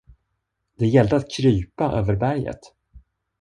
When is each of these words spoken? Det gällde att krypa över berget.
Det 0.77 0.85
gällde 0.87 1.15
att 1.15 1.31
krypa 1.37 1.91
över 1.91 2.15
berget. 2.15 2.59